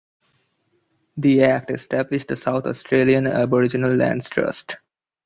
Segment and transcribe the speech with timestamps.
[1.17, 4.77] The Act established the South Australian Aboriginal Lands Trust.